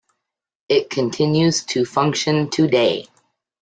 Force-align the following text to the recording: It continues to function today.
It 0.67 0.89
continues 0.89 1.63
to 1.65 1.85
function 1.85 2.49
today. 2.49 3.05